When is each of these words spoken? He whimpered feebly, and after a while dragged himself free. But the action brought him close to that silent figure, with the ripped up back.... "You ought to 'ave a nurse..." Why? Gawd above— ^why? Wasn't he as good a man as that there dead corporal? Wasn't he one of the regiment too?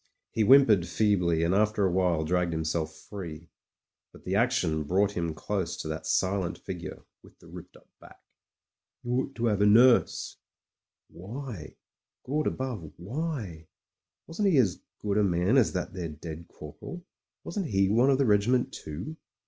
He 0.31 0.41
whimpered 0.43 0.87
feebly, 0.87 1.43
and 1.43 1.53
after 1.53 1.85
a 1.85 1.91
while 1.91 2.23
dragged 2.25 2.53
himself 2.53 2.91
free. 2.91 3.51
But 4.11 4.25
the 4.25 4.33
action 4.35 4.81
brought 4.83 5.11
him 5.11 5.35
close 5.35 5.77
to 5.77 5.87
that 5.89 6.07
silent 6.07 6.57
figure, 6.57 7.03
with 7.21 7.37
the 7.37 7.45
ripped 7.47 7.77
up 7.77 7.87
back.... 7.99 8.19
"You 9.03 9.11
ought 9.11 9.35
to 9.35 9.47
'ave 9.51 9.63
a 9.63 9.67
nurse..." 9.67 10.37
Why? 11.07 11.75
Gawd 12.25 12.47
above— 12.47 12.93
^why? 12.99 13.67
Wasn't 14.25 14.47
he 14.49 14.57
as 14.57 14.81
good 14.97 15.19
a 15.19 15.23
man 15.23 15.55
as 15.55 15.71
that 15.73 15.93
there 15.93 16.09
dead 16.09 16.47
corporal? 16.47 17.05
Wasn't 17.43 17.67
he 17.67 17.87
one 17.87 18.09
of 18.09 18.17
the 18.17 18.25
regiment 18.25 18.73
too? 18.73 19.17